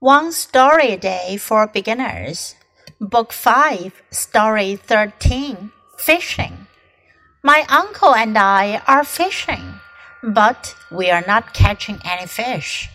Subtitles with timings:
[0.00, 2.54] One Story a Day for Beginners,
[3.00, 6.68] Book 5, Story 13 Fishing.
[7.42, 9.80] My uncle and I are fishing,
[10.22, 12.88] but we are not catching any fish.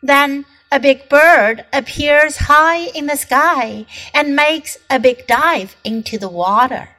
[0.00, 6.18] Then a big bird appears high in the sky and makes a big dive into
[6.18, 6.90] the water.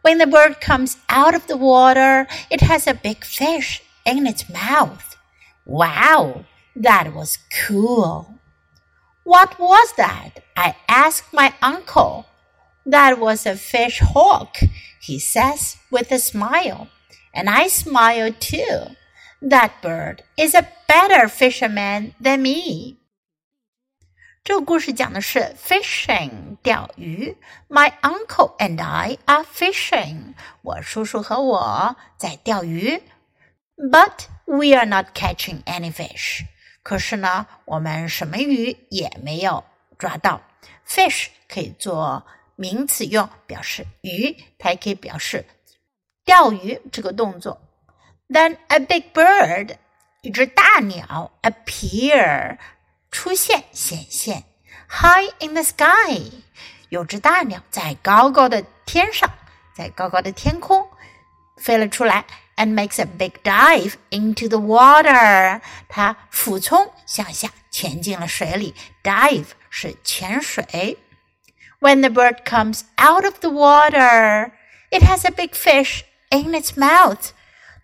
[0.00, 4.48] When the bird comes out of the water, it has a big fish in its
[4.48, 5.18] mouth.
[5.66, 7.36] Wow, that was
[7.66, 8.36] cool.
[9.25, 10.43] What was that?
[10.55, 12.25] I asked my uncle.
[12.85, 14.57] That was a fish hawk,
[15.01, 16.87] he says with a smile.
[17.33, 18.95] And I smile too.
[19.41, 22.97] That bird is a better fisherman than me.
[24.43, 27.37] 这个故事讲的是 fishing 钓鱼。
[27.69, 30.33] My uncle and I are fishing。
[30.63, 33.03] 我叔叔和我在钓鱼。
[33.77, 36.43] But we are not catching any fish。
[36.86, 39.64] 可是呢，我们什么鱼也没有
[39.98, 40.40] 抓到。
[40.86, 42.24] Fish 可以做
[42.54, 45.44] 名词用，表示鱼，它也可以表示
[46.24, 47.60] 钓鱼这个动作。
[48.28, 49.78] Then a big bird，
[50.22, 52.56] 一只大鸟，appear
[53.10, 54.44] 出现显现
[54.88, 56.30] ，high in the sky，
[56.90, 59.28] 有只大鸟在高高的天上，
[59.74, 60.88] 在高高的天空
[61.56, 62.24] 飞了出来。
[62.55, 65.61] and makes a big dive into the water.
[65.87, 68.75] 它俯冲向下潜进了水里。
[69.03, 70.97] Dive 是潜水。
[71.79, 74.51] When the bird comes out of the water,
[74.91, 77.29] it has a big fish in its mouth.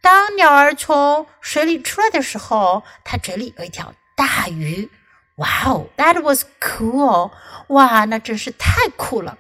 [0.02, 4.90] 当鸟儿从水里出来的时候，它嘴里有一条大鱼。
[5.36, 7.32] Wow, that was cool!
[7.68, 9.38] 哇，那真是太酷了。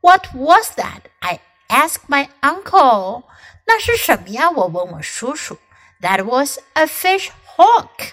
[0.00, 1.02] What was that?
[1.20, 3.24] I asked my uncle.
[3.66, 4.50] 那是什么呀？
[4.50, 5.58] 我问我叔叔。
[6.00, 8.12] That was a fish hawk。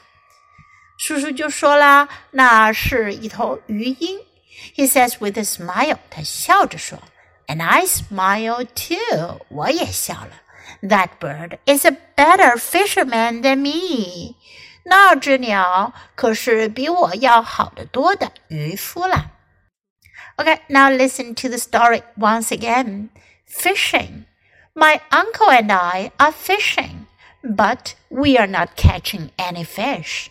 [0.98, 4.20] 叔叔就说啦，那是一头鱼鹰。
[4.76, 7.00] He says with a smile，他笑着说，
[7.48, 10.32] And I smile too，我也笑了。
[10.82, 14.36] That bird is a better fisherman than me。
[14.84, 19.32] 那只鸟可是比我要好得多的渔夫啦。
[20.38, 23.10] Okay, now listen to the story once again.
[23.48, 24.26] Fishing.
[24.75, 27.07] My uncle and I are fishing,
[27.45, 30.31] but we are not catching any fish.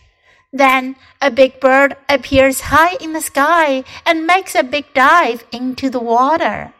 [0.52, 5.88] Then a big bird appears high in the sky and makes a big dive into
[5.88, 6.72] the water.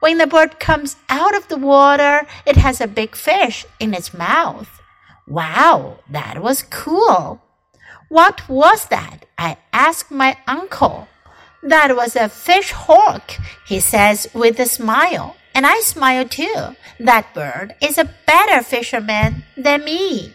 [0.00, 4.12] When the bird comes out of the water, it has a big fish in its
[4.12, 4.80] mouth.
[5.28, 7.40] Wow, that was cool.
[8.08, 9.26] What was that?
[9.38, 11.08] I asked my uncle.
[11.62, 13.32] That was a fish hawk,
[13.66, 15.36] he says with a smile.
[15.56, 16.76] And I smile too.
[17.00, 20.34] That bird is a better fisherman than me.